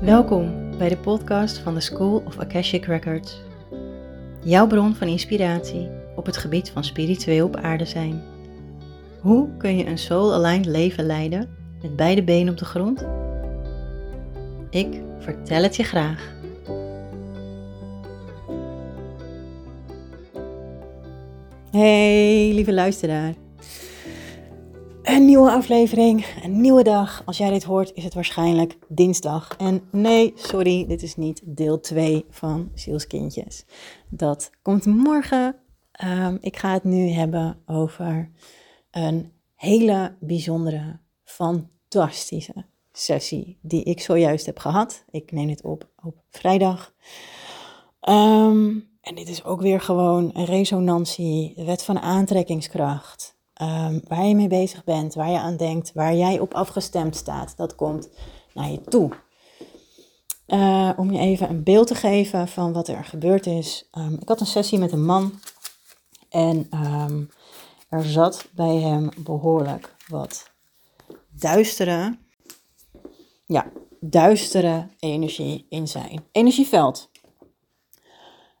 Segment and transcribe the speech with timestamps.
[0.00, 3.40] Welkom bij de podcast van de School of Akashic Records.
[4.44, 8.22] Jouw bron van inspiratie op het gebied van spiritueel op aarde zijn.
[9.20, 11.48] Hoe kun je een soul-aligned leven leiden
[11.82, 13.06] met beide benen op de grond?
[14.70, 16.32] Ik vertel het je graag.
[21.70, 23.43] Hey, lieve luisteraar.
[25.04, 27.22] Een nieuwe aflevering, een nieuwe dag.
[27.24, 29.56] Als jij dit hoort, is het waarschijnlijk dinsdag.
[29.58, 33.64] En nee, sorry, dit is niet deel 2 van Zielskindjes.
[34.08, 35.56] Dat komt morgen.
[36.04, 38.30] Um, ik ga het nu hebben over
[38.90, 45.04] een hele bijzondere, fantastische sessie die ik zojuist heb gehad.
[45.10, 46.94] Ik neem het op op vrijdag.
[48.08, 53.33] Um, en dit is ook weer gewoon een resonantie, de wet van aantrekkingskracht.
[53.62, 57.56] Um, waar je mee bezig bent, waar je aan denkt, waar jij op afgestemd staat,
[57.56, 58.08] dat komt
[58.54, 59.10] naar je toe.
[60.46, 63.88] Uh, om je even een beeld te geven van wat er gebeurd is.
[63.98, 65.40] Um, ik had een sessie met een man
[66.28, 67.30] en um,
[67.88, 70.50] er zat bij hem behoorlijk wat
[71.30, 72.18] duistere,
[73.46, 73.66] ja,
[74.00, 77.10] duistere energie in zijn energieveld.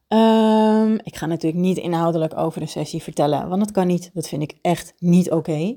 [0.08, 4.10] Um, ik ga natuurlijk niet inhoudelijk over de sessie vertellen, want dat kan niet.
[4.14, 5.76] Dat vind ik echt niet oké.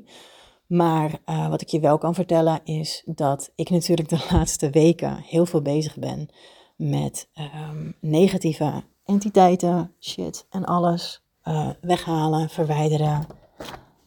[0.67, 5.17] Maar uh, wat ik je wel kan vertellen is dat ik natuurlijk de laatste weken
[5.17, 6.29] heel veel bezig ben
[6.75, 13.27] met um, negatieve entiteiten, shit en alles uh, weghalen, verwijderen,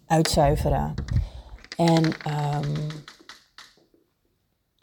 [0.06, 0.94] uitzuiveren.
[1.76, 2.86] En um,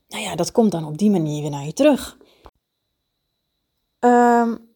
[0.08, 2.18] nou ja, dat komt dan op die manier weer naar je terug.
[4.00, 4.67] Um,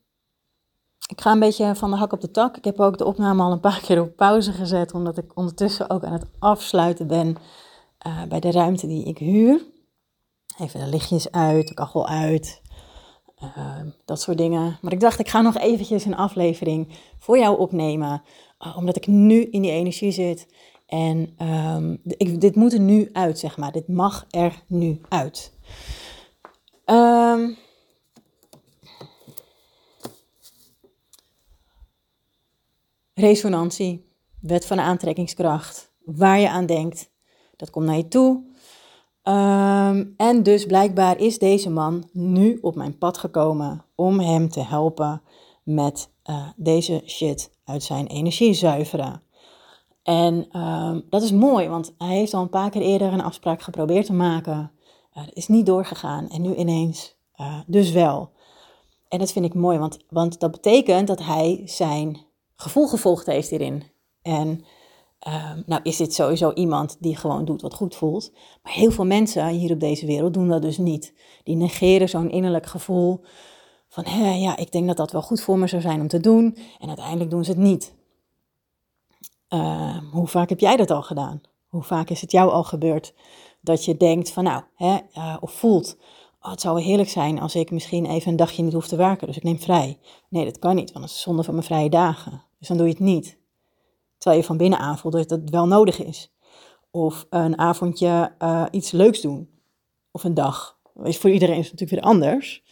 [1.12, 2.58] ik ga een beetje van de hak op de tak.
[2.58, 5.90] Ik heb ook de opname al een paar keer op pauze gezet, omdat ik ondertussen
[5.90, 7.38] ook aan het afsluiten ben
[8.08, 9.62] uh, bij de ruimte die ik huur.
[10.60, 12.62] Even de lichtjes uit, de kachel uit,
[13.44, 14.78] uh, dat soort dingen.
[14.82, 18.22] Maar ik dacht, ik ga nog eventjes een aflevering voor jou opnemen,
[18.60, 20.48] uh, omdat ik nu in die energie zit.
[20.86, 21.36] En
[22.04, 23.72] ik, dit moet er nu uit, zeg maar.
[23.72, 25.54] Dit mag er nu uit.
[26.86, 27.58] Um,
[33.14, 34.06] resonantie,
[34.40, 37.12] wet van aantrekkingskracht, waar je aan denkt,
[37.56, 38.50] dat komt naar je toe.
[39.24, 44.64] Um, en dus blijkbaar is deze man nu op mijn pad gekomen om hem te
[44.64, 45.22] helpen
[45.64, 49.22] met uh, deze shit uit zijn energie zuiveren.
[50.04, 53.62] En um, dat is mooi, want hij heeft al een paar keer eerder een afspraak
[53.62, 54.72] geprobeerd te maken.
[55.14, 58.32] Dat is niet doorgegaan en nu ineens uh, dus wel.
[59.08, 62.18] En dat vind ik mooi, want, want dat betekent dat hij zijn
[62.62, 63.84] gevoel gevolgd heeft hierin.
[64.22, 64.66] En
[65.28, 68.32] uh, nou is dit sowieso iemand die gewoon doet wat goed voelt.
[68.64, 71.14] Maar heel veel mensen hier op deze wereld doen dat dus niet.
[71.44, 73.22] Die negeren zo'n innerlijk gevoel
[73.88, 76.20] van, hé, ja, ik denk dat dat wel goed voor me zou zijn om te
[76.20, 76.58] doen.
[76.80, 77.96] En uiteindelijk doen ze het niet.
[79.50, 81.42] Uh, hoe vaak heb jij dat al gedaan?
[81.68, 83.14] Hoe vaak is het jou al gebeurd
[83.62, 85.98] dat je denkt van, nou, uh, of voelt,
[86.42, 89.28] oh, het zou heerlijk zijn als ik misschien even een dagje niet hoef te werken,
[89.28, 90.00] dus ik neem vrij.
[90.30, 92.44] Nee, dat kan niet, want dat is zonde van mijn vrije dagen.
[92.62, 93.38] Dus dan doe je het niet.
[94.18, 96.34] Terwijl je van binnen aanvoelt dat het wel nodig is.
[96.92, 99.50] Of een avondje uh, iets leuks doen.
[100.12, 100.78] Of een dag.
[101.04, 102.64] Is voor iedereen is het natuurlijk weer anders.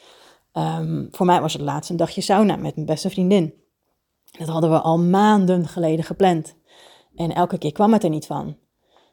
[0.53, 3.53] Um, voor mij was het laatst een dagje sauna met mijn beste vriendin.
[4.37, 6.55] Dat hadden we al maanden geleden gepland.
[7.15, 8.57] En elke keer kwam het er niet van.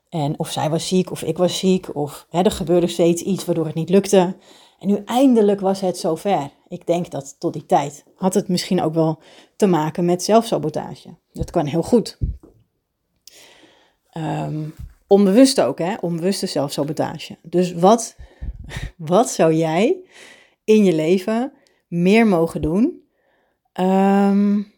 [0.09, 1.97] En of zij was ziek of ik was ziek.
[1.97, 4.37] Of hè, er gebeurde steeds iets waardoor het niet lukte.
[4.79, 6.51] En nu eindelijk was het zover.
[6.69, 9.21] Ik denk dat tot die tijd had het misschien ook wel
[9.57, 11.17] te maken met zelfsabotage.
[11.33, 12.19] Dat kan heel goed.
[14.17, 14.75] Um,
[15.07, 15.95] onbewust ook, hè?
[16.01, 17.37] Onbewuste zelfsabotage.
[17.43, 18.17] Dus wat,
[18.97, 19.97] wat zou jij
[20.65, 21.53] in je leven
[21.89, 23.03] meer mogen doen,
[23.81, 24.73] um,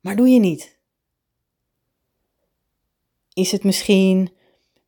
[0.00, 0.78] maar doe je niet?
[3.32, 4.30] Is het misschien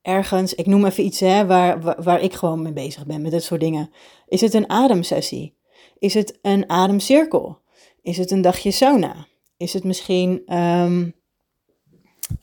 [0.02, 3.30] ergens, ik noem even iets hè, waar, waar, waar ik gewoon mee bezig ben met
[3.30, 3.90] dit soort dingen.
[4.28, 5.58] Is het een ademsessie?
[5.98, 7.58] Is het een ademcirkel?
[8.02, 9.26] Is het een dagje sauna?
[9.56, 11.14] Is het misschien um,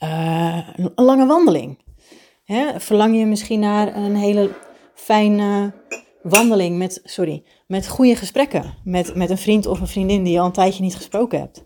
[0.03, 1.79] uh, een lange wandeling?
[2.43, 2.79] Hè?
[2.79, 4.49] Verlang je misschien naar een hele
[4.93, 5.73] fijne
[6.23, 8.73] wandeling met, sorry, met goede gesprekken?
[8.83, 11.61] Met, met een vriend of een vriendin die je al een tijdje niet gesproken hebt?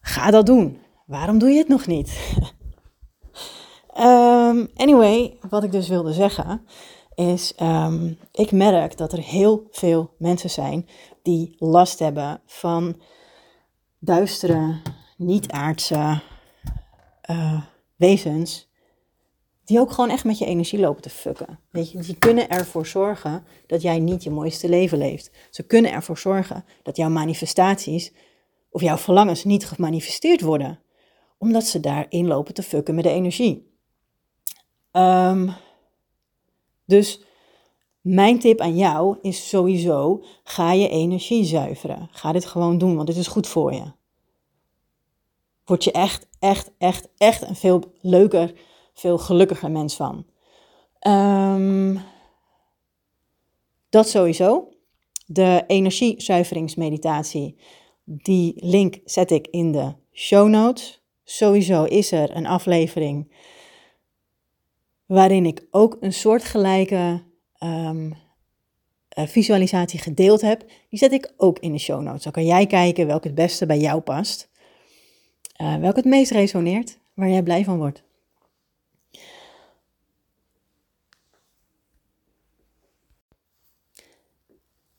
[0.00, 0.78] Ga dat doen.
[1.06, 2.18] Waarom doe je het nog niet?
[4.00, 6.66] um, anyway, wat ik dus wilde zeggen
[7.14, 10.88] is, um, ik merk dat er heel veel mensen zijn
[11.22, 13.00] die last hebben van
[13.98, 14.80] duistere,
[15.16, 16.20] niet-aardse
[17.30, 17.62] uh,
[17.96, 18.68] wezens
[19.66, 21.58] die ook gewoon echt met je energie lopen te fucken.
[21.70, 25.30] Weet je, die kunnen ervoor zorgen dat jij niet je mooiste leven leeft.
[25.50, 28.12] Ze kunnen ervoor zorgen dat jouw manifestaties
[28.70, 30.80] of jouw verlangens niet gemanifesteerd worden,
[31.38, 33.75] omdat ze daarin lopen te fucken met de energie.
[34.96, 35.54] Um,
[36.84, 37.20] dus
[38.00, 42.08] mijn tip aan jou is sowieso: ga je energie zuiveren.
[42.10, 43.92] Ga dit gewoon doen, want dit is goed voor je.
[45.64, 48.52] Word je echt, echt, echt, echt een veel leuker,
[48.94, 50.26] veel gelukkiger mens van.
[51.00, 52.00] Um,
[53.88, 54.68] dat sowieso.
[55.26, 57.56] De energiezuiveringsmeditatie,
[58.04, 61.02] die link zet ik in de show notes.
[61.24, 63.32] Sowieso is er een aflevering
[65.06, 67.22] waarin ik ook een soortgelijke
[67.62, 68.14] um,
[69.08, 70.64] visualisatie gedeeld heb.
[70.88, 72.22] Die zet ik ook in de show notes.
[72.22, 74.50] Dan kan jij kijken welke het beste bij jou past.
[75.60, 78.04] Uh, welke het meest resoneert, waar jij blij van wordt.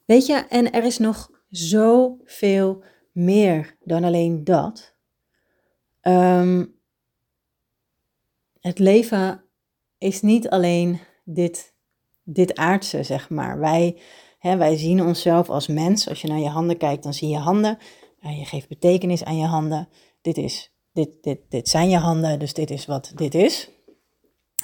[0.05, 4.95] Weet je, en er is nog zoveel meer dan alleen dat.
[6.01, 6.75] Um,
[8.59, 9.46] het leven
[9.97, 11.73] is niet alleen dit,
[12.23, 13.59] dit aardse, zeg maar.
[13.59, 14.01] Wij,
[14.39, 16.09] hè, wij zien onszelf als mens.
[16.09, 17.77] Als je naar je handen kijkt, dan zie je handen.
[18.19, 19.89] Je geeft betekenis aan je handen.
[20.21, 23.69] Dit, is, dit, dit, dit zijn je handen, dus dit is wat dit is.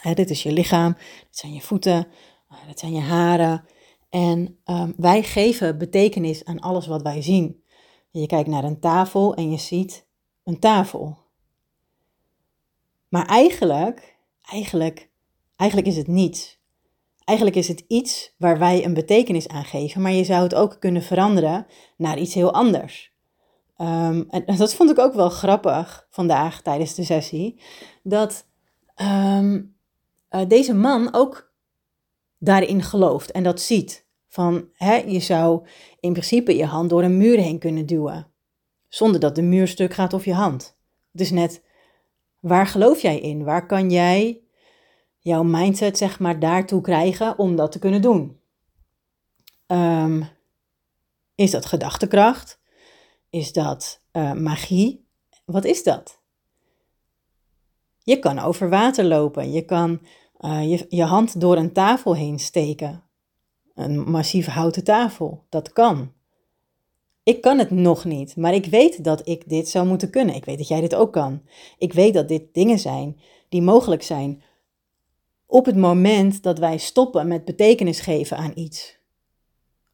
[0.01, 2.07] Hè, dit is je lichaam, dit zijn je voeten,
[2.51, 3.65] uh, dit zijn je haren.
[4.09, 7.63] En um, wij geven betekenis aan alles wat wij zien.
[8.11, 10.07] Je kijkt naar een tafel en je ziet
[10.43, 11.17] een tafel.
[13.09, 15.09] Maar eigenlijk, eigenlijk
[15.55, 16.61] Eigenlijk is het niets.
[17.23, 20.79] Eigenlijk is het iets waar wij een betekenis aan geven, maar je zou het ook
[20.79, 21.65] kunnen veranderen
[21.97, 23.13] naar iets heel anders.
[23.77, 27.61] Um, en dat vond ik ook wel grappig vandaag tijdens de sessie,
[28.03, 28.47] dat
[29.01, 29.75] um,
[30.31, 31.53] uh, deze man ook
[32.37, 34.07] daarin gelooft en dat ziet.
[34.27, 35.67] Van hè, je zou
[35.99, 38.31] in principe je hand door een muur heen kunnen duwen,
[38.87, 40.77] zonder dat de muur stuk gaat of je hand.
[41.13, 41.63] Is net,
[42.39, 43.43] waar geloof jij in?
[43.43, 44.42] Waar kan jij
[45.23, 48.39] jouw mindset zeg maar daartoe krijgen om dat te kunnen doen.
[49.67, 50.27] Um,
[51.35, 52.59] is dat gedachtekracht?
[53.29, 55.05] Is dat uh, magie?
[55.45, 56.19] Wat is dat?
[58.03, 59.51] Je kan over water lopen.
[59.51, 59.99] Je kan
[60.39, 63.03] uh, je, je hand door een tafel heen steken.
[63.75, 65.45] Een massief houten tafel.
[65.49, 66.11] Dat kan.
[67.23, 70.35] Ik kan het nog niet, maar ik weet dat ik dit zou moeten kunnen.
[70.35, 71.41] Ik weet dat jij dit ook kan.
[71.77, 73.19] Ik weet dat dit dingen zijn
[73.49, 74.43] die mogelijk zijn
[75.53, 78.97] op het moment dat wij stoppen met betekenis geven aan iets.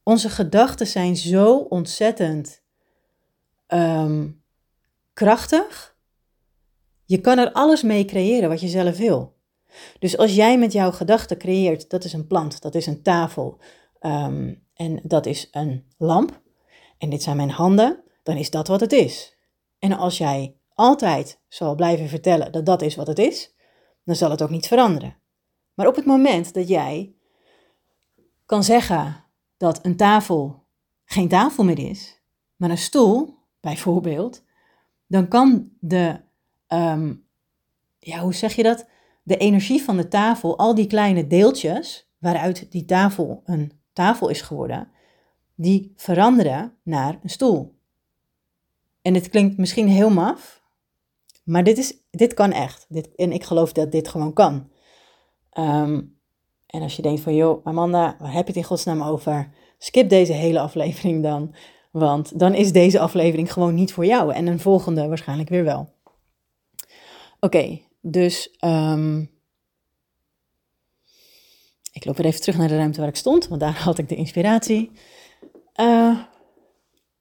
[0.03, 2.61] Onze gedachten zijn zo ontzettend
[3.67, 4.43] um,
[5.13, 5.95] krachtig.
[7.05, 9.35] Je kan er alles mee creëren wat je zelf wil.
[9.99, 13.57] Dus als jij met jouw gedachten creëert, dat is een plant, dat is een tafel
[14.01, 16.41] um, en dat is een lamp
[16.97, 19.35] en dit zijn mijn handen, dan is dat wat het is.
[19.79, 23.53] En als jij altijd zal blijven vertellen dat dat is wat het is,
[24.03, 25.18] dan zal het ook niet veranderen.
[25.79, 27.13] Maar op het moment dat jij
[28.45, 29.25] kan zeggen
[29.57, 30.65] dat een tafel
[31.05, 32.21] geen tafel meer is,
[32.55, 34.43] maar een stoel, bijvoorbeeld,
[35.07, 36.19] dan kan de,
[36.67, 37.25] um,
[37.99, 38.87] ja, hoe zeg je dat?
[39.23, 44.41] De energie van de tafel, al die kleine deeltjes waaruit die tafel een tafel is
[44.41, 44.91] geworden,
[45.55, 47.75] die veranderen naar een stoel.
[49.01, 50.63] En het klinkt misschien heel maf,
[51.43, 52.85] maar dit, is, dit kan echt.
[52.89, 54.69] Dit, en ik geloof dat dit gewoon kan.
[55.49, 56.01] Ehm,
[56.65, 59.49] en als je denkt van, joh, Amanda, waar heb je het in godsnaam over?
[59.77, 61.55] Skip deze hele aflevering dan.
[61.91, 64.33] Want dan is deze aflevering gewoon niet voor jou.
[64.33, 65.93] En een volgende waarschijnlijk weer wel.
[67.39, 69.29] Oké, dus um,
[71.91, 74.09] ik loop weer even terug naar de ruimte waar ik stond, want daar had ik
[74.09, 74.91] de inspiratie.
[75.75, 76.19] Uh,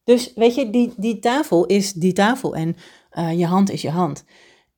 [0.05, 2.77] dus weet je, die, die tafel is die tafel en
[3.13, 4.25] uh, je hand is je hand.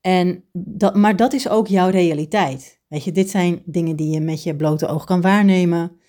[0.00, 2.79] En dat, maar dat is ook jouw realiteit.
[2.90, 6.00] Weet je, dit zijn dingen die je met je blote oog kan waarnemen.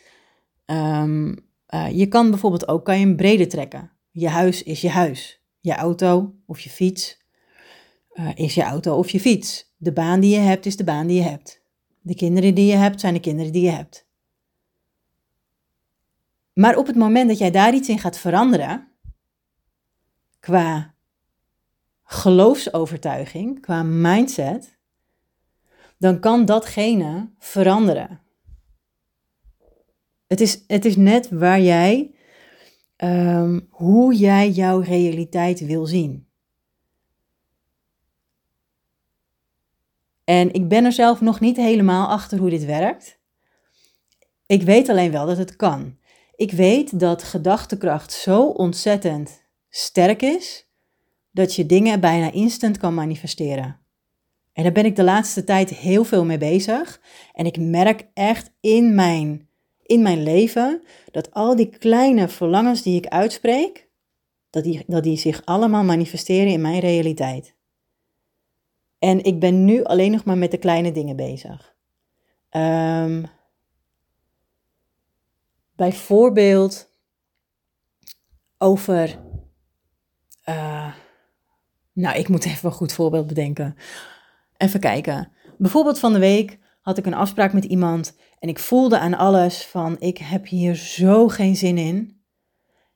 [0.65, 3.91] Um, uh, je kan bijvoorbeeld ook kan je een brede trekken.
[4.11, 5.41] Je huis is je huis.
[5.59, 7.21] Je auto of je fiets
[8.13, 9.73] uh, is je auto of je fiets.
[9.77, 11.61] De baan die je hebt is de baan die je hebt.
[12.01, 14.07] De kinderen die je hebt zijn de kinderen die je hebt.
[16.53, 18.87] Maar op het moment dat jij daar iets in gaat veranderen,
[20.39, 20.93] qua
[22.03, 24.77] geloofsovertuiging, qua mindset,
[26.01, 28.21] dan kan datgene veranderen.
[30.27, 32.15] Het is, het is net waar jij,
[32.97, 36.27] um, hoe jij jouw realiteit wil zien.
[40.23, 43.19] En ik ben er zelf nog niet helemaal achter hoe dit werkt.
[44.45, 45.97] Ik weet alleen wel dat het kan.
[46.35, 50.69] Ik weet dat gedachtekracht zo ontzettend sterk is
[51.31, 53.80] dat je dingen bijna instant kan manifesteren.
[54.53, 57.01] En daar ben ik de laatste tijd heel veel mee bezig.
[57.33, 59.49] En ik merk echt in mijn,
[59.83, 60.81] in mijn leven
[61.11, 63.89] dat al die kleine verlangens die ik uitspreek,
[64.49, 67.55] dat die, dat die zich allemaal manifesteren in mijn realiteit.
[68.99, 71.75] En ik ben nu alleen nog maar met de kleine dingen bezig.
[72.51, 73.25] Um,
[75.75, 76.89] bijvoorbeeld
[78.57, 79.19] over.
[80.49, 80.93] Uh,
[81.93, 83.75] nou, ik moet even een goed voorbeeld bedenken.
[84.61, 85.31] Even kijken.
[85.57, 89.65] Bijvoorbeeld van de week had ik een afspraak met iemand en ik voelde aan alles
[89.65, 92.21] van ik heb hier zo geen zin in.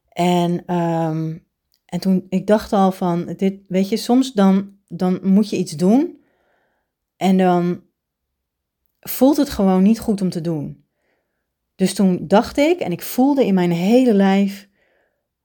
[0.09, 1.47] En, um,
[1.85, 5.71] en toen ik dacht al van dit, weet je, soms dan, dan moet je iets
[5.71, 6.23] doen
[7.17, 7.83] en dan
[8.99, 10.85] voelt het gewoon niet goed om te doen.
[11.75, 14.69] Dus toen dacht ik en ik voelde in mijn hele lijf,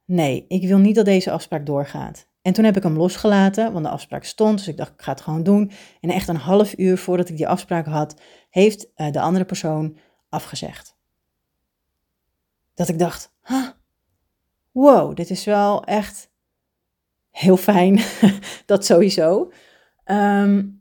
[0.05, 2.30] nee, ik wil niet dat deze afspraak doorgaat.
[2.43, 5.13] En toen heb ik hem losgelaten, want de afspraak stond, dus ik dacht, ik ga
[5.13, 5.71] het gewoon doen.
[6.01, 8.21] En echt een half uur voordat ik die afspraak had,
[8.51, 9.97] heeft uh, de andere persoon
[10.29, 10.97] afgezegd.
[12.75, 13.33] Dat ik dacht,
[14.73, 16.31] wow, dit is wel echt
[17.31, 18.01] heel fijn,
[18.67, 19.53] dat sowieso.
[20.05, 20.81] Um,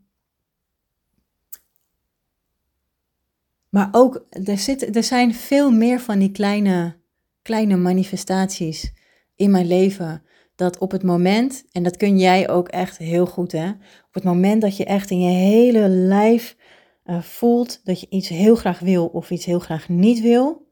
[3.70, 6.96] Maar ook, er, zit, er zijn veel meer van die kleine,
[7.42, 8.92] kleine manifestaties
[9.34, 10.22] in mijn leven.
[10.60, 13.68] Dat op het moment, en dat kun jij ook echt heel goed hè,
[14.06, 16.56] op het moment dat je echt in je hele lijf
[17.04, 20.66] uh, voelt dat je iets heel graag wil of iets heel graag niet wil.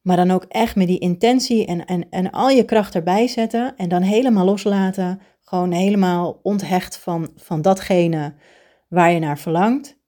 [0.00, 3.76] Maar dan ook echt met die intentie en, en, en al je kracht erbij zetten
[3.76, 5.20] en dan helemaal loslaten.
[5.40, 8.34] Gewoon helemaal onthecht van, van datgene
[8.88, 9.98] waar je naar verlangt.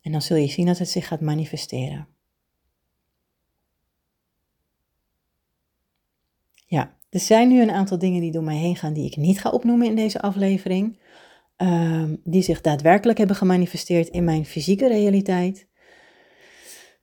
[0.00, 2.08] En dan zul je zien dat het zich gaat manifesteren.
[6.66, 9.40] Ja, er zijn nu een aantal dingen die door mij heen gaan die ik niet
[9.40, 10.98] ga opnoemen in deze aflevering.
[11.56, 15.66] Ehm, die zich daadwerkelijk hebben gemanifesteerd in mijn fysieke realiteit.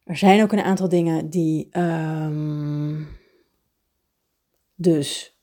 [0.03, 3.07] Er zijn ook een aantal dingen die um,
[4.75, 5.39] dus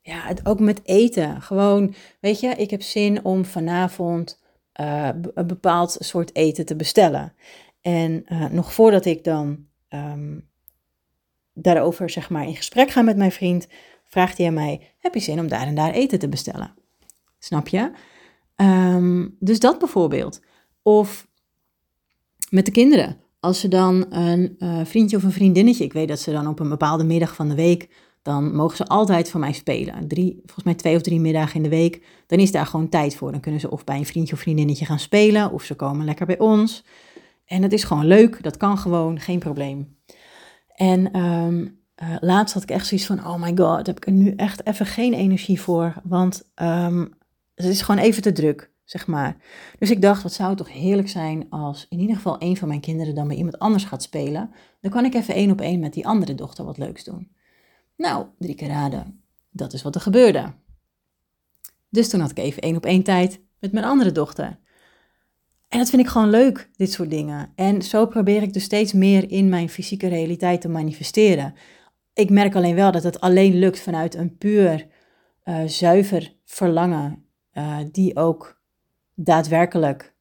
[0.00, 1.42] ja, het, ook met eten.
[1.42, 4.42] Gewoon, weet je, ik heb zin om vanavond
[4.80, 7.34] uh, een bepaald soort eten te bestellen.
[7.80, 10.47] En uh, nog voordat ik dan um,
[11.60, 13.68] daarover zeg maar in gesprek ga met mijn vriend,
[14.06, 16.74] vraagt hij aan mij: Heb je zin om daar en daar eten te bestellen?
[17.38, 17.90] Snap je?
[18.56, 20.40] Um, dus dat bijvoorbeeld.
[20.82, 21.26] Of
[22.50, 23.20] met de kinderen.
[23.40, 26.60] Als ze dan een uh, vriendje of een vriendinnetje, ik weet dat ze dan op
[26.60, 27.88] een bepaalde middag van de week
[28.28, 30.08] dan mogen ze altijd van mij spelen.
[30.08, 32.02] Drie, volgens mij twee of drie middagen in de week.
[32.26, 33.32] Dan is daar gewoon tijd voor.
[33.32, 36.26] Dan kunnen ze of bij een vriendje of vriendinnetje gaan spelen, of ze komen lekker
[36.26, 36.84] bij ons.
[37.44, 39.96] En dat is gewoon leuk, dat kan gewoon, geen probleem.
[40.78, 44.12] En um, uh, laatst had ik echt zoiets van, oh my god, heb ik er
[44.12, 45.94] nu echt even geen energie voor.
[46.04, 47.14] Want um,
[47.54, 49.36] het is gewoon even te druk, zeg maar.
[49.78, 52.68] Dus ik dacht, wat zou het toch heerlijk zijn als in ieder geval een van
[52.68, 54.50] mijn kinderen dan bij iemand anders gaat spelen.
[54.80, 57.30] Dan kan ik even één op één met die andere dochter wat leuks doen.
[57.96, 59.22] Nou, drie keer raden.
[59.50, 60.52] Dat is wat er gebeurde.
[61.88, 64.58] Dus toen had ik even één op één tijd met mijn andere dochter.
[65.68, 67.52] En dat vind ik gewoon leuk, dit soort dingen.
[67.54, 71.54] En zo probeer ik dus steeds meer in mijn fysieke realiteit te manifesteren.
[72.14, 74.86] Ik merk alleen wel dat het alleen lukt vanuit een puur
[75.44, 78.60] uh, zuiver verlangen, uh, die ook
[79.14, 80.14] daadwerkelijk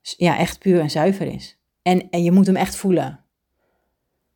[0.00, 1.58] ja, echt puur en zuiver is.
[1.82, 3.24] En, en je moet hem echt voelen.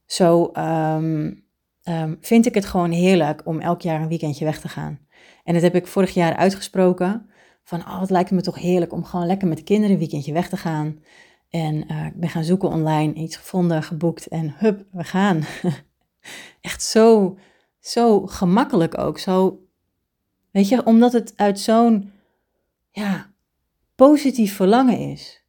[0.06, 1.44] Zo, um,
[1.84, 4.98] um, vind ik het gewoon heerlijk om elk jaar een weekendje weg te gaan.
[5.44, 7.28] En dat heb ik vorig jaar uitgesproken.
[7.64, 10.32] Van, oh, het lijkt me toch heerlijk om gewoon lekker met de kinderen een weekendje
[10.32, 10.98] weg te gaan.
[11.48, 15.44] En uh, ik ben gaan zoeken online, iets gevonden, geboekt en hup, we gaan.
[16.60, 17.38] Echt zo,
[17.80, 19.18] zo gemakkelijk ook.
[19.18, 19.66] Zo,
[20.50, 22.12] weet je, omdat het uit zo'n,
[22.90, 23.30] ja,
[23.94, 25.44] positief verlangen is.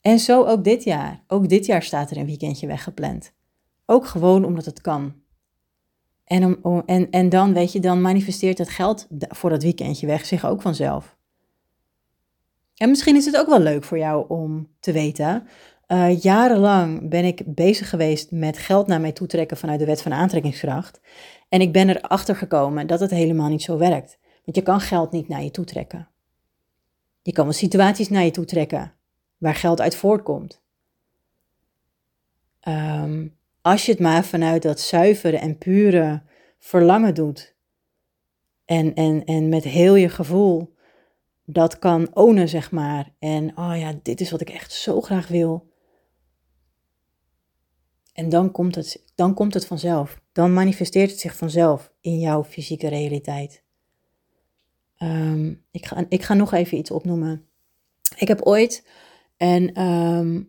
[0.00, 1.24] En zo ook dit jaar.
[1.26, 3.32] Ook dit jaar staat er een weekendje weggepland.
[3.86, 5.21] Ook gewoon omdat het kan.
[6.32, 10.46] En, en, en dan, weet je, dan manifesteert het geld voor dat weekendje weg zich
[10.46, 11.16] ook vanzelf.
[12.76, 15.46] En misschien is het ook wel leuk voor jou om te weten.
[15.88, 20.02] Uh, jarenlang ben ik bezig geweest met geld naar mij toe trekken vanuit de wet
[20.02, 21.00] van aantrekkingskracht.
[21.48, 24.18] En ik ben erachter gekomen dat het helemaal niet zo werkt.
[24.44, 26.08] Want je kan geld niet naar je toe trekken.
[27.22, 28.92] Je kan wel situaties naar je toe trekken
[29.38, 30.62] waar geld uit voortkomt.
[32.68, 36.22] Um, als je het maar vanuit dat zuivere en pure
[36.58, 37.54] verlangen doet.
[38.64, 40.74] En, en, en met heel je gevoel.
[41.44, 43.14] dat kan ownen, zeg maar.
[43.18, 45.70] En oh ja, dit is wat ik echt zo graag wil.
[48.12, 50.20] En dan komt het, dan komt het vanzelf.
[50.32, 53.62] Dan manifesteert het zich vanzelf in jouw fysieke realiteit.
[54.96, 57.46] Ehm, ik, ga, ik ga nog even iets opnoemen.
[58.16, 58.86] Ik heb ooit
[59.36, 60.42] en ehm,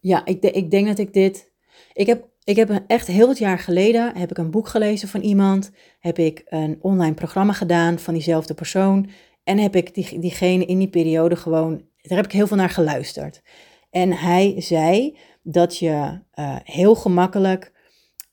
[0.00, 1.52] ja, ik, ik denk dat ik dit.
[1.92, 5.20] Ik heb, ik heb echt heel wat jaar geleden heb ik een boek gelezen van
[5.20, 5.70] iemand.
[5.98, 9.10] Heb ik een online programma gedaan van diezelfde persoon.
[9.44, 11.82] En heb ik die, diegene in die periode gewoon.
[12.02, 13.42] Daar heb ik heel veel naar geluisterd.
[13.90, 17.72] En hij zei dat je uh, heel gemakkelijk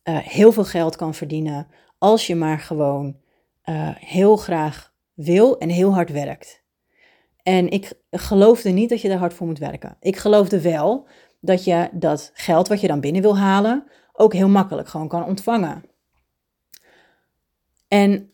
[0.03, 1.67] uh, heel veel geld kan verdienen.
[1.97, 3.17] Als je maar gewoon
[3.65, 6.65] uh, heel graag wil en heel hard werkt.
[7.43, 9.97] En ik geloofde niet dat je daar hard voor moet werken.
[9.99, 11.07] Ik geloofde wel
[11.39, 15.25] dat je dat geld wat je dan binnen wil halen ook heel makkelijk gewoon kan
[15.25, 15.83] ontvangen.
[17.87, 18.31] En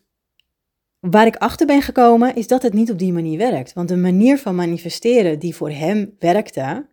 [1.00, 3.72] waar ik achter ben gekomen is dat het niet op die manier werkt.
[3.72, 6.86] Want de manier van manifesteren die voor hem werkte,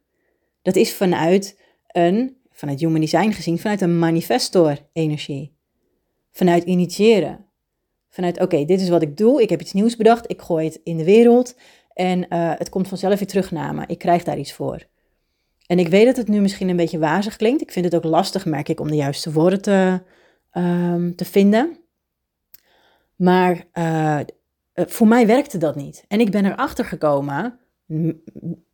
[0.61, 5.53] dat is vanuit een, vanuit human design gezien, vanuit een manifestor-energie.
[6.31, 7.45] Vanuit initiëren.
[8.09, 10.79] Vanuit, oké, dit is wat ik doe, ik heb iets nieuws bedacht, ik gooi het
[10.83, 11.55] in de wereld
[11.93, 13.83] en uh, het komt vanzelf weer terug naar me.
[13.87, 14.87] Ik krijg daar iets voor.
[15.71, 17.61] En ik weet dat het nu misschien een beetje wazig klinkt.
[17.61, 20.01] Ik vind het ook lastig, merk ik, om de juiste woorden te,
[20.53, 21.77] um, te vinden.
[23.15, 24.19] Maar uh,
[24.73, 26.05] voor mij werkte dat niet.
[26.07, 27.59] En ik ben erachter gekomen,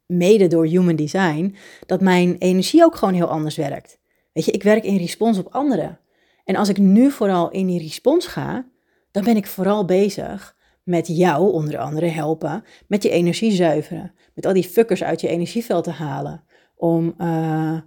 [0.05, 3.99] mede door Human Design, dat mijn energie ook gewoon heel anders werkt.
[4.33, 5.99] Weet je, ik werk in respons op anderen.
[6.43, 8.67] En als ik nu vooral in die respons ga,
[9.11, 14.45] dan ben ik vooral bezig met jou onder andere helpen, met je energie zuiveren, met
[14.45, 16.45] al die fuckers uit je energieveld te halen,
[16.77, 17.79] om, uh,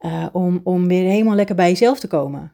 [0.00, 2.52] uh, om, om weer helemaal lekker bij jezelf te komen.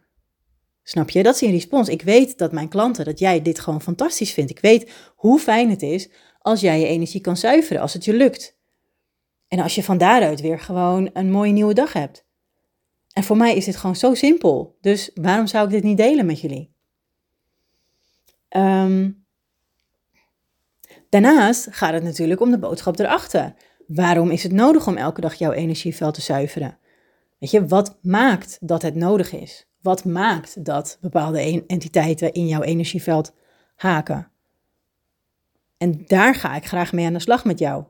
[0.82, 1.22] Snap je?
[1.22, 1.88] Dat is een respons.
[1.88, 4.50] Ik weet dat mijn klanten, dat jij dit gewoon fantastisch vindt.
[4.50, 8.14] Ik weet hoe fijn het is als jij je energie kan zuiveren, als het je
[8.14, 8.56] lukt.
[9.48, 12.26] En als je van daaruit weer gewoon een mooie nieuwe dag hebt.
[13.12, 14.76] En voor mij is dit gewoon zo simpel.
[14.80, 16.74] Dus waarom zou ik dit niet delen met jullie?
[18.56, 19.26] Um,
[21.08, 23.54] daarnaast gaat het natuurlijk om de boodschap erachter.
[23.88, 26.78] Waarom is het nodig om elke dag jouw energieveld te zuiveren?
[27.38, 29.66] Weet je, wat maakt dat het nodig is?
[29.80, 33.34] Wat maakt dat bepaalde entiteiten in jouw energieveld
[33.76, 34.30] haken?
[35.76, 37.84] En daar ga ik graag mee aan de slag met jou.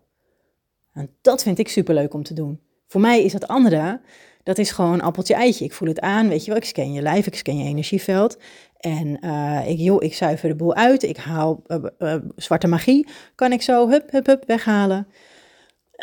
[0.93, 2.61] En dat vind ik superleuk om te doen.
[2.87, 4.01] Voor mij is dat andere,
[4.43, 5.65] dat is gewoon appeltje-eitje.
[5.65, 8.39] Ik voel het aan, weet je wel, ik scan je lijf, ik scan je energieveld.
[8.77, 13.09] En uh, ik, joh, ik zuiver de boel uit, ik haal uh, uh, zwarte magie,
[13.35, 15.07] kan ik zo hup, hup, hup weghalen.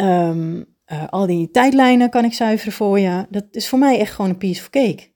[0.02, 0.66] Um,
[1.10, 3.26] al die tijdlijnen kan ik zuiveren voor je.
[3.30, 5.14] Dat is voor mij echt gewoon een piece of cake.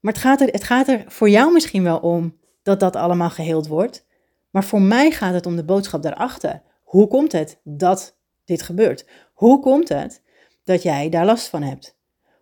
[0.00, 3.30] Maar het gaat, er, het gaat er voor jou misschien wel om dat dat allemaal
[3.30, 4.06] geheeld wordt.
[4.50, 6.62] Maar voor mij gaat het om de boodschap daarachter.
[6.82, 9.06] Hoe komt het dat dit gebeurt?
[9.32, 10.22] Hoe komt het
[10.64, 11.96] dat jij daar last van hebt?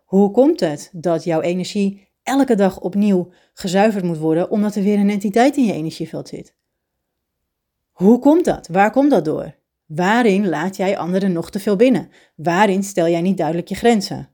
[0.05, 4.99] Hoe komt het dat jouw energie elke dag opnieuw gezuiverd moet worden omdat er weer
[4.99, 6.55] een entiteit in je energieveld zit?
[7.91, 8.67] Hoe komt dat?
[8.67, 9.55] Waar komt dat door?
[9.95, 12.09] Waarin laat jij anderen nog te veel binnen?
[12.35, 14.29] Waarin stel jij niet duidelijk je grenzen?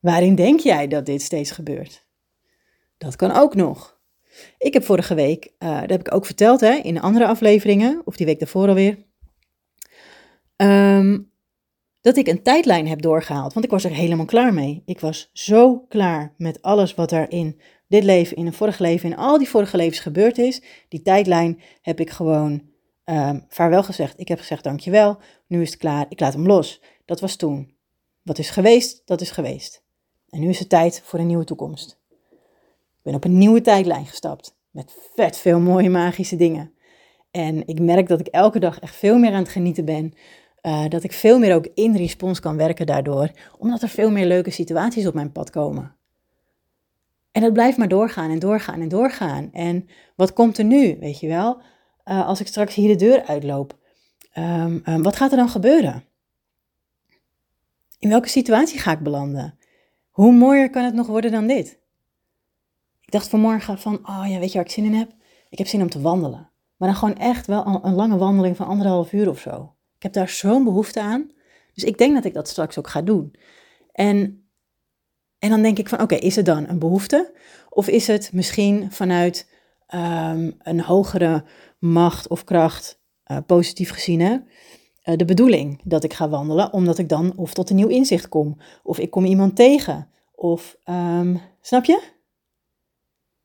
[0.00, 2.06] Waarin denk jij dat dit steeds gebeurt?
[2.98, 4.00] Dat kan ook nog.
[4.58, 8.16] Ik heb vorige week, uh, dat heb ik ook verteld hè, in andere afleveringen, of
[8.16, 8.98] die week daarvoor alweer,
[10.56, 11.30] um,
[12.00, 13.52] dat ik een tijdlijn heb doorgehaald.
[13.52, 14.82] Want ik was er helemaal klaar mee.
[14.84, 19.10] Ik was zo klaar met alles wat er in dit leven, in een vorig leven,
[19.10, 20.62] in al die vorige levens gebeurd is.
[20.88, 22.62] Die tijdlijn heb ik gewoon
[23.04, 24.20] um, vaarwel gezegd.
[24.20, 26.82] Ik heb gezegd dankjewel, nu is het klaar, ik laat hem los.
[27.04, 27.74] Dat was toen.
[28.22, 29.82] Wat is geweest, dat is geweest.
[30.30, 31.98] En nu is het tijd voor een nieuwe toekomst.
[32.98, 34.56] Ik ben op een nieuwe tijdlijn gestapt.
[34.70, 36.72] Met vet veel mooie magische dingen.
[37.30, 40.14] En ik merk dat ik elke dag echt veel meer aan het genieten ben
[40.62, 44.26] uh, dat ik veel meer ook in respons kan werken daardoor, omdat er veel meer
[44.26, 45.96] leuke situaties op mijn pad komen.
[47.38, 49.52] En het blijft maar doorgaan en doorgaan en doorgaan.
[49.52, 51.60] En wat komt er nu, weet je wel?
[52.04, 53.78] Uh, als ik straks hier de deur uitloop,
[54.38, 56.04] um, um, wat gaat er dan gebeuren?
[57.98, 59.58] In welke situatie ga ik belanden?
[60.10, 61.80] Hoe mooier kan het nog worden dan dit?
[63.00, 65.14] Ik dacht vanmorgen van, oh ja, weet je waar ik zin in heb?
[65.48, 66.50] Ik heb zin om te wandelen.
[66.76, 69.74] Maar dan gewoon echt wel een lange wandeling van anderhalf uur of zo.
[69.96, 71.30] Ik heb daar zo'n behoefte aan.
[71.74, 73.34] Dus ik denk dat ik dat straks ook ga doen.
[73.92, 74.47] En,
[75.38, 77.32] en dan denk ik van, oké, is het dan een behoefte?
[77.68, 79.48] Of is het misschien vanuit
[79.94, 81.44] um, een hogere
[81.78, 86.98] macht of kracht, uh, positief gezien, hè, uh, de bedoeling dat ik ga wandelen, omdat
[86.98, 91.40] ik dan of tot een nieuw inzicht kom, of ik kom iemand tegen, of, um,
[91.60, 92.16] snap je?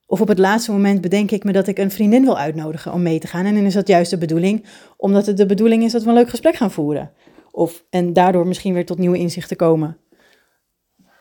[0.06, 3.02] Of op het laatste moment bedenk ik me dat ik een vriendin wil uitnodigen om
[3.02, 3.46] mee te gaan.
[3.46, 4.66] En dan is dat juist de bedoeling,
[4.98, 7.12] omdat het de bedoeling is dat we een leuk gesprek gaan voeren.
[7.52, 9.98] Of, en daardoor misschien weer tot nieuwe inzichten komen.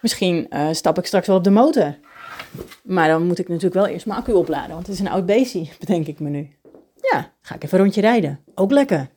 [0.03, 1.99] Misschien uh, stap ik straks wel op de motor.
[2.83, 5.27] Maar dan moet ik natuurlijk wel eerst mijn accu opladen, want het is een oud
[5.27, 6.51] beestje, bedenk ik me nu.
[7.13, 8.41] Ja, ga ik even een rondje rijden.
[8.55, 9.11] Ook lekker.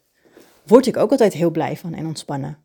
[0.66, 2.58] Word ik ook altijd heel blij van en ontspannen.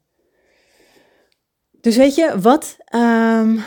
[1.81, 2.77] Dus weet je, wat...
[2.95, 3.63] Um,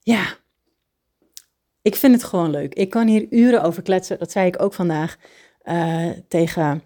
[0.00, 0.36] ja,
[1.82, 2.74] ik vind het gewoon leuk.
[2.74, 4.18] Ik kan hier uren over kletsen.
[4.18, 5.16] Dat zei ik ook vandaag
[5.64, 6.82] uh, tegen,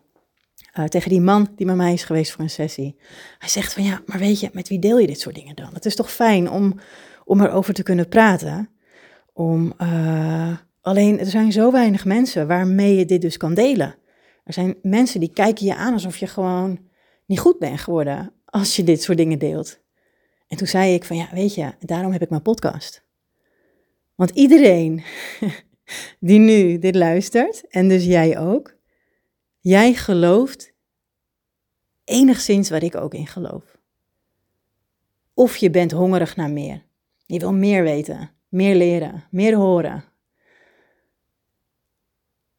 [0.78, 2.96] uh, tegen die man die bij mij is geweest voor een sessie.
[3.38, 5.70] Hij zegt van ja, maar weet je, met wie deel je dit soort dingen dan?
[5.72, 6.78] Het is toch fijn om,
[7.24, 8.70] om erover te kunnen praten.
[9.32, 13.94] Om, uh, alleen er zijn zo weinig mensen waarmee je dit dus kan delen.
[14.44, 16.78] Er zijn mensen die kijken je aan alsof je gewoon
[17.26, 19.80] niet goed bent geworden als je dit soort dingen deelt.
[20.48, 23.04] En toen zei ik van ja, weet je, daarom heb ik mijn podcast.
[24.14, 25.02] Want iedereen
[26.20, 28.75] die nu dit luistert, en dus jij ook,
[29.68, 30.72] jij gelooft
[32.04, 33.78] enigszins waar ik ook in geloof.
[35.34, 36.82] Of je bent hongerig naar meer.
[37.24, 40.04] Je wil meer weten, meer leren, meer horen.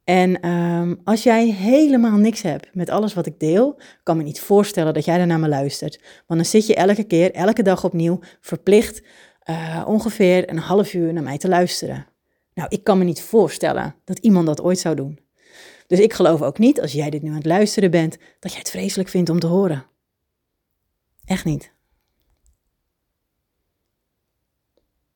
[0.04, 4.40] En um, als jij helemaal niks hebt met alles wat ik deel, kan me niet
[4.40, 6.00] voorstellen dat jij er naar me luistert.
[6.26, 9.02] Want dan zit je elke keer, elke dag opnieuw, verplicht
[9.44, 12.06] uh, ongeveer een half uur naar mij te luisteren.
[12.54, 15.27] Nou, ik kan me niet voorstellen dat iemand dat ooit zou doen.
[15.88, 18.60] Dus ik geloof ook niet, als jij dit nu aan het luisteren bent, dat jij
[18.60, 19.86] het vreselijk vindt om te horen.
[21.24, 21.72] Echt niet.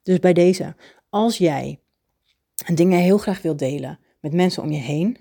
[0.03, 0.77] Dus bij deze,
[1.09, 1.81] als jij
[2.75, 5.19] dingen heel graag wilt delen met mensen om je heen,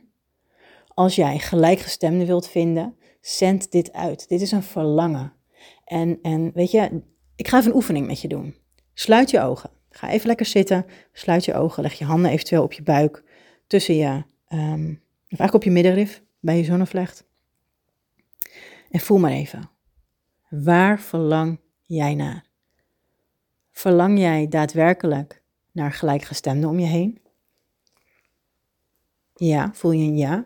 [0.88, 4.28] als jij gelijkgestemden wilt vinden, zend dit uit.
[4.28, 5.34] Dit is een verlangen.
[5.86, 7.02] En, en weet je,
[7.36, 8.56] ik ga even een oefening met je doen.
[8.94, 9.70] Sluit je ogen.
[9.90, 10.86] Ga even lekker zitten.
[11.14, 11.84] Sluit je ogen.
[11.84, 13.24] Leg je handen eventueel op je buik.
[13.68, 16.24] Tussen je, um, of eigenlijk op je middenrif.
[16.40, 17.26] Bij je zonnevlecht.
[18.90, 19.70] En voel maar even.
[20.50, 22.46] Waar verlang jij naar?
[23.72, 25.42] Verlang jij daadwerkelijk
[25.72, 27.20] naar gelijkgestemden om je heen?
[29.36, 30.46] Ja, voel je een ja?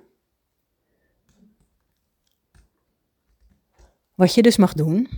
[4.15, 5.09] Wat je dus mag doen,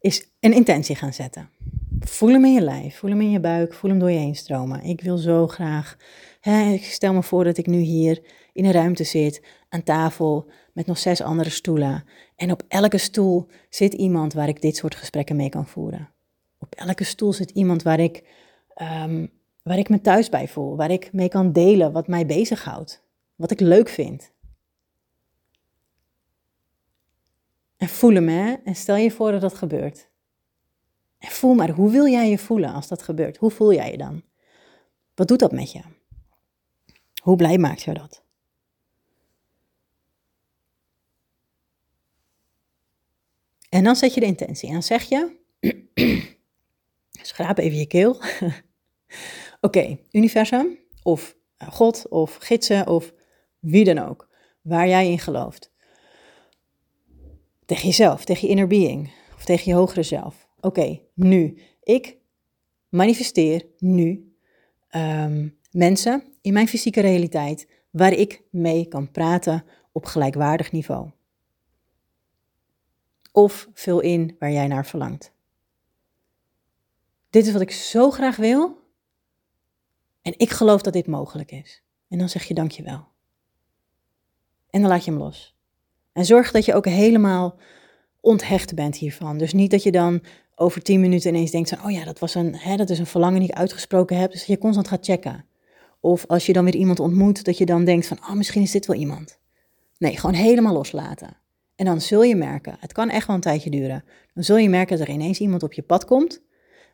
[0.00, 1.50] is een intentie gaan zetten.
[2.00, 4.34] Voel hem in je lijf, voel hem in je buik, voel hem door je heen
[4.34, 4.82] stromen.
[4.82, 5.96] Ik wil zo graag,
[6.40, 10.50] hè, ik stel me voor dat ik nu hier in een ruimte zit, aan tafel,
[10.72, 12.04] met nog zes andere stoelen.
[12.36, 16.10] En op elke stoel zit iemand waar ik dit soort gesprekken mee kan voeren.
[16.58, 18.24] Op elke stoel zit iemand waar ik,
[19.02, 19.30] um,
[19.62, 23.50] waar ik me thuis bij voel, waar ik mee kan delen wat mij bezighoudt, wat
[23.50, 24.32] ik leuk vind.
[27.76, 28.54] En voel hem, hè?
[28.64, 30.09] En stel je voor dat dat gebeurt.
[31.20, 33.36] En voel maar, hoe wil jij je voelen als dat gebeurt?
[33.36, 34.22] Hoe voel jij je dan?
[35.14, 35.80] Wat doet dat met je?
[37.22, 38.22] Hoe blij maakt je dat?
[43.68, 44.66] En dan zet je de intentie.
[44.66, 45.36] En dan zeg je,
[47.22, 48.20] schraap even je keel.
[49.60, 51.36] Oké, universum, of
[51.68, 53.12] God, of gidsen, of
[53.58, 54.28] wie dan ook,
[54.62, 55.70] waar jij in gelooft.
[57.66, 60.48] Tegen jezelf, tegen je inner being of tegen je hogere zelf.
[60.60, 61.58] Oké, nu.
[61.82, 62.16] Ik
[62.88, 64.34] manifesteer nu
[64.88, 71.10] ehm, mensen in mijn fysieke realiteit waar ik mee kan praten op gelijkwaardig niveau.
[73.32, 75.32] Of vul in waar jij naar verlangt.
[77.30, 78.78] Dit is wat ik zo graag wil.
[80.22, 81.82] En ik geloof dat dit mogelijk is.
[82.08, 83.08] En dan zeg je dankjewel.
[84.70, 85.56] En dan laat je hem los.
[86.12, 87.58] En zorg dat je ook helemaal
[88.20, 89.38] onthecht bent hiervan.
[89.38, 90.22] Dus niet dat je dan
[90.54, 93.06] over tien minuten ineens denkt van, oh ja, dat, was een, hè, dat is een
[93.06, 94.30] verlangen die ik uitgesproken heb.
[94.30, 95.44] Dus dat je constant gaat checken.
[96.00, 98.70] Of als je dan weer iemand ontmoet, dat je dan denkt van, oh, misschien is
[98.70, 99.38] dit wel iemand.
[99.98, 101.36] Nee, gewoon helemaal loslaten.
[101.76, 104.04] En dan zul je merken, het kan echt wel een tijdje duren.
[104.34, 106.42] Dan zul je merken dat er ineens iemand op je pad komt,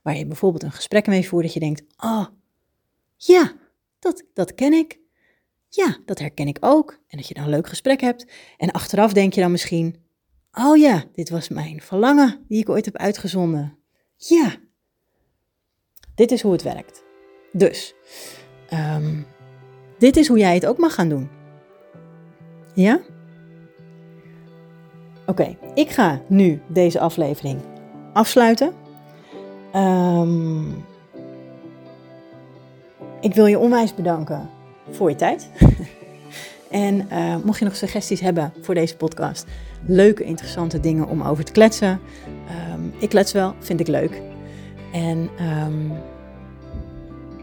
[0.02, 2.26] waar je bijvoorbeeld een gesprek mee voert, dat je denkt, oh,
[3.16, 3.52] ja,
[3.98, 4.98] dat, dat ken ik.
[5.68, 6.98] Ja, dat herken ik ook.
[7.08, 8.26] En dat je dan een leuk gesprek hebt.
[8.56, 9.96] En achteraf denk je dan misschien,
[10.64, 13.78] oh ja, dit was mijn verlangen die ik ooit heb uitgezonden.
[14.16, 14.54] Ja,
[16.14, 17.04] dit is hoe het werkt.
[17.52, 17.94] Dus,
[18.72, 19.26] um,
[19.98, 21.28] dit is hoe jij het ook mag gaan doen.
[22.74, 23.00] Ja?
[25.26, 27.60] Oké, ik ga nu deze aflevering
[28.12, 28.72] afsluiten.
[29.74, 30.84] Um,
[33.20, 34.50] ik wil je onwijs bedanken
[34.90, 35.50] voor je tijd.
[36.70, 39.46] en uh, mocht je nog suggesties hebben voor deze podcast,
[39.86, 42.00] leuke, interessante dingen om over te kletsen.
[42.74, 44.22] Um, ik klets wel, vind ik leuk.
[44.92, 45.92] En um,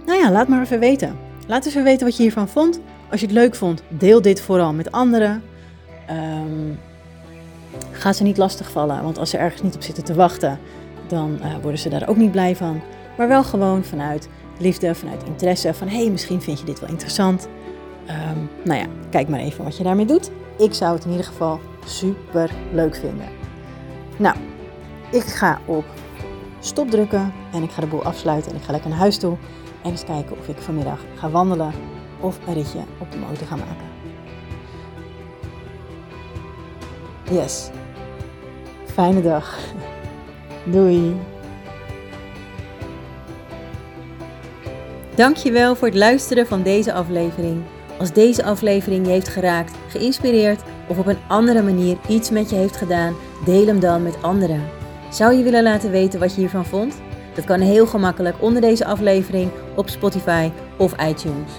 [0.05, 1.15] nou ja, laat maar even weten.
[1.47, 2.79] Laat eens even weten wat je hiervan vond.
[3.11, 5.43] Als je het leuk vond, deel dit vooral met anderen.
[6.09, 6.79] Um,
[7.91, 10.59] ga ze niet lastigvallen, want als ze ergens niet op zitten te wachten,
[11.07, 12.81] dan uh, worden ze daar ook niet blij van.
[13.17, 15.73] Maar wel gewoon vanuit liefde, vanuit interesse.
[15.73, 17.47] Van hé, hey, misschien vind je dit wel interessant.
[18.09, 20.31] Um, nou ja, kijk maar even wat je daarmee doet.
[20.57, 23.27] Ik zou het in ieder geval super leuk vinden.
[24.17, 24.35] Nou,
[25.11, 25.85] ik ga op
[26.59, 29.37] stop drukken en ik ga de boel afsluiten en ik ga lekker naar huis toe.
[29.83, 31.71] En eens kijken of ik vanmiddag ga wandelen
[32.19, 33.91] of een ritje op de motor ga maken.
[37.31, 37.69] Yes.
[38.85, 39.59] Fijne dag.
[40.71, 41.15] Doei.
[45.15, 47.63] Dankjewel voor het luisteren van deze aflevering.
[48.03, 52.55] Als deze aflevering je heeft geraakt, geïnspireerd of op een andere manier iets met je
[52.55, 54.63] heeft gedaan, deel hem dan met anderen.
[55.09, 57.01] Zou je willen laten weten wat je hiervan vond?
[57.35, 61.51] Dat kan heel gemakkelijk onder deze aflevering op Spotify of iTunes.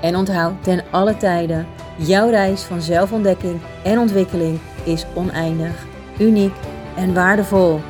[0.00, 5.86] En onthoud ten alle tijden, jouw reis van zelfontdekking en ontwikkeling is oneindig,
[6.18, 6.54] uniek
[6.96, 7.80] en waardevol.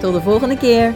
[0.00, 0.94] Tot de volgende keer!